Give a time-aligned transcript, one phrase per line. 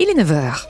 [0.00, 0.64] Il est 9h.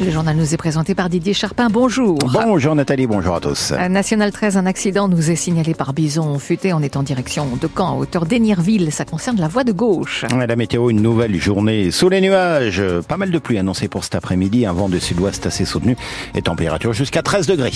[0.00, 1.68] Le journal nous est présenté par Didier Charpin.
[1.68, 2.16] Bonjour.
[2.32, 3.72] Bonjour Nathalie, bonjour à tous.
[3.72, 6.72] À National 13, un accident nous est signalé par Bison Futé.
[6.72, 8.92] On est en direction de Caen, à hauteur d'Enirville.
[8.92, 10.24] Ça concerne la voie de gauche.
[10.30, 12.82] La météo, une nouvelle journée sous les nuages.
[13.08, 14.64] Pas mal de pluie annoncée pour cet après-midi.
[14.64, 15.96] Un vent de sud-ouest assez soutenu
[16.36, 17.72] et température jusqu'à 13 degrés.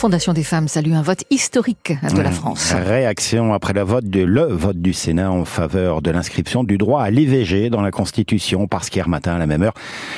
[0.00, 2.72] Fondation des femmes salue un vote historique de la France.
[2.72, 7.02] Réaction après le vote de le vote du Sénat en faveur de l'inscription du droit
[7.02, 9.74] à l'IVG dans la Constitution parce qu'hier matin à la même heure,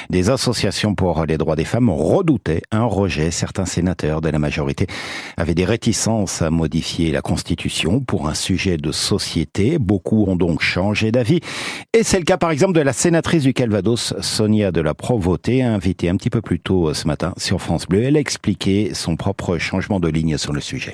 [0.09, 3.33] des associations pour les droits des femmes redoutaient un rejet.
[3.33, 4.87] Certains sénateurs de la majorité
[5.37, 9.81] avaient des réticences à modifier la Constitution pour un sujet de société.
[9.81, 11.41] Beaucoup ont donc changé d'avis.
[11.93, 15.65] Et c'est le cas par exemple de la sénatrice du Calvados, Sonia de la Provoté,
[15.65, 18.05] invitée un petit peu plus tôt ce matin sur France Bleu.
[18.05, 20.93] Elle a expliqué son propre changement de ligne sur le sujet.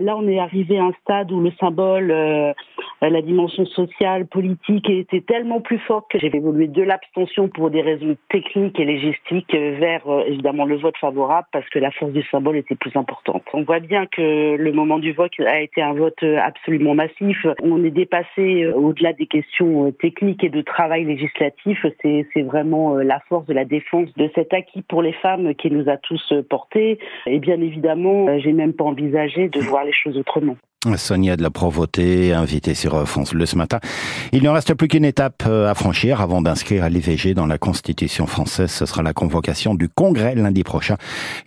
[0.00, 2.52] Là, on est arrivé à un stade où le symbole, euh,
[3.00, 8.16] la dimension sociale, politique était tellement plus forte j'ai évolué de l'abstention pour des raisons
[8.28, 12.56] techniques et légistiques vers euh, évidemment le vote favorable parce que la force du symbole
[12.56, 13.42] était plus importante.
[13.52, 17.46] On voit bien que le moment du vote a été un vote absolument massif.
[17.62, 21.84] On est dépassé euh, au-delà des questions techniques et de travail législatif.
[22.02, 25.88] C'est vraiment la force de la défense de cet acquis pour les femmes qui nous
[25.88, 26.98] a tous portés.
[27.26, 30.56] Et bien évidemment, j'ai même pas envisagé de voir les choses autrement.
[30.96, 33.80] Sonia de la Provoté, invitée sur France Bleu ce matin.
[34.30, 37.58] Il ne reste plus qu'une étape euh, à franchir avant d'inscrire à l'IVG dans la
[37.58, 38.70] Constitution française.
[38.70, 40.94] Ce sera la convocation du Congrès lundi prochain.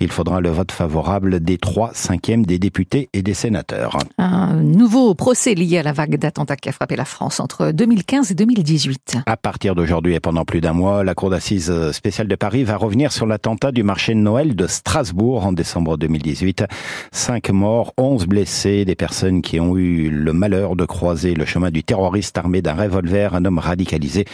[0.01, 3.97] Il faudra le vote favorable des trois cinquièmes des députés et des sénateurs.
[4.17, 8.31] Un nouveau procès lié à la vague d'attentats qui a frappé la France entre 2015
[8.31, 9.19] et 2018.
[9.25, 12.75] À partir d'aujourd'hui et pendant plus d'un mois, la Cour d'assises spéciale de Paris va
[12.75, 16.65] revenir sur l'attentat du marché de Noël de Strasbourg en décembre 2018.
[17.13, 21.69] Cinq morts, onze blessés, des personnes qui ont eu le malheur de croiser le chemin
[21.69, 24.25] du terroriste armé d'un revolver, un homme radicalisé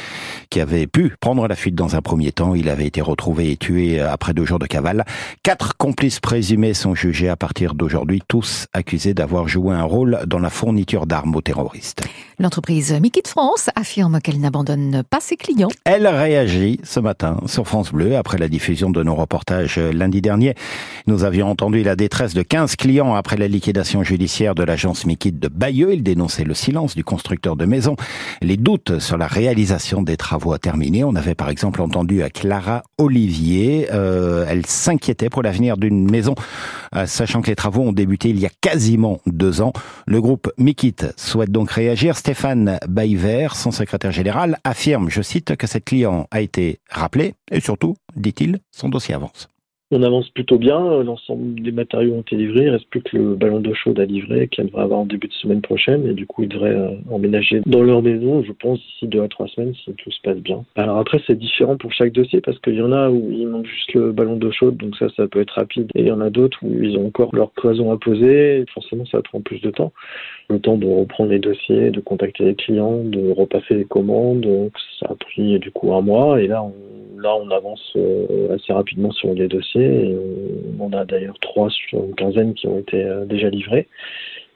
[0.49, 2.55] qui avait pu prendre la fuite dans un premier temps.
[2.55, 5.05] Il avait été retrouvé et tué après deux jours de cavale.
[5.43, 10.39] Quatre complices présumés sont jugés à partir d'aujourd'hui, tous accusés d'avoir joué un rôle dans
[10.39, 12.03] la fourniture d'armes aux terroristes.
[12.39, 15.69] L'entreprise Mickey de France affirme qu'elle n'abandonne pas ses clients.
[15.85, 20.53] Elle réagit ce matin sur France Bleu après la diffusion de nos reportages lundi dernier.
[21.07, 25.31] Nous avions entendu la détresse de 15 clients après la liquidation judiciaire de l'agence Mickey
[25.31, 25.91] de Bayeux.
[25.91, 27.95] Il dénonçait le silence du constructeur de maisons,
[28.43, 31.03] les doutes sur la réalisation des travaux à terminer.
[31.03, 33.87] On avait par exemple entendu à Clara Olivier.
[33.91, 36.35] Euh, elle s'inquiétait pour l'avenir d'une maison,
[36.95, 39.73] euh, sachant que les travaux ont débuté il y a quasiment deux ans.
[40.05, 42.15] Le groupe Mikit souhaite donc réagir.
[42.15, 47.61] Stéphane Baïver, son secrétaire général, affirme, je cite, que cette client a été rappelée et
[47.61, 49.49] surtout, dit-il, son dossier avance.
[49.89, 53.35] On avance plutôt bien, l'ensemble des matériaux ont été livrés, il reste plus que le
[53.35, 56.25] ballon d'eau chaude à livrer qu'elle devrait avoir en début de semaine prochaine et du
[56.25, 59.73] coup ils devraient euh, emménager dans leur maison, je pense, d'ici deux à trois semaines
[59.75, 60.65] si tout se passe bien.
[60.75, 63.65] Alors après c'est différent pour chaque dossier parce qu'il y en a où il manque
[63.65, 66.19] juste le ballon d'eau chaude, donc ça ça peut être rapide et il y en
[66.19, 69.61] a d'autres où ils ont encore leur cloison à poser et forcément ça prend plus
[69.61, 69.93] de temps.
[70.49, 74.73] Le temps de reprendre les dossiers, de contacter les clients, de repasser les commandes, donc
[74.99, 76.73] ça a pris du coup un mois et là on
[77.17, 79.76] là, on avance euh, assez rapidement sur les dossiers.
[80.79, 83.87] On a d'ailleurs trois sur une quinzaine qui ont été euh, déjà livrés.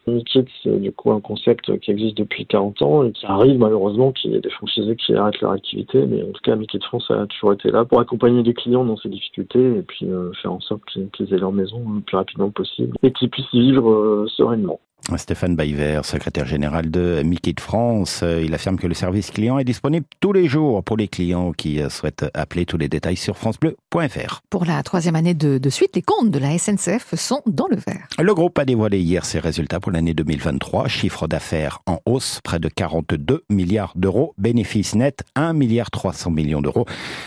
[0.08, 4.12] Mikit, c'est du coup un concept qui existe depuis 40 ans et qui arrive malheureusement
[4.12, 6.06] qu'il y ait des franchisés qui arrêtent leur activité.
[6.08, 8.98] Mais en tout cas, Mikit France a toujours été là pour accompagner les clients dans
[8.98, 12.50] ces difficultés et puis euh, faire en sorte qu'ils aient leur maison le plus rapidement
[12.50, 14.80] possible et qu'ils puissent vivre sereinement.
[15.18, 19.58] Stéphane Baïver, secrétaire général de Mickey de France, euh, il affirme que le service client
[19.58, 23.18] est disponible tous les jours pour les clients qui euh, souhaitent appeler tous les détails
[23.18, 24.42] sur francebleu.fr.
[24.50, 27.78] Pour la troisième année de, de, suite, les comptes de la SNCF sont dans le
[27.78, 28.08] vert.
[28.20, 30.88] Le groupe a dévoilé hier ses résultats pour l'année 2023.
[30.88, 34.34] Chiffre d'affaires en hausse, près de 42 milliards d'euros.
[34.38, 36.86] Bénéfice net, 1 milliard 300 millions d'euros.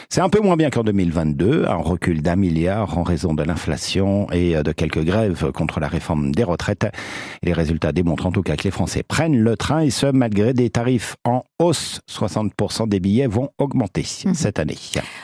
[0.08, 4.30] C'est un peu moins bien qu'en 2022, un recul d'un milliard en raison de l'inflation
[4.30, 6.86] et de quelques grèves contre la réforme des retraites.
[7.42, 10.52] Les résultats démontrent en tout cas que les Français prennent le train et ce malgré
[10.52, 12.00] des tarifs en hausse.
[12.10, 14.34] 60% des billets vont augmenter mhm.
[14.34, 14.76] cette année.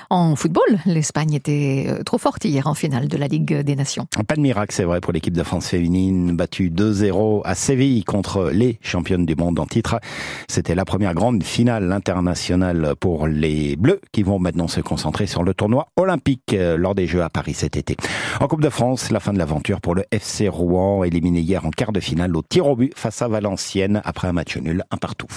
[0.09, 4.06] En football, l'Espagne était euh, trop forte hier en finale de la Ligue des Nations.
[4.26, 8.50] Pas de miracle, c'est vrai, pour l'équipe de France féminine, battue 2-0 à Séville contre
[8.53, 10.00] les championnes du monde en titre.
[10.49, 15.43] C'était la première grande finale internationale pour les Bleus qui vont maintenant se concentrer sur
[15.43, 17.97] le tournoi olympique euh, lors des Jeux à Paris cet été.
[18.41, 21.70] En Coupe de France, la fin de l'aventure pour le FC Rouen, éliminé hier en
[21.70, 22.00] quart de
[22.37, 25.31] au tir au but face à Valenciennes après un match nul, un partout.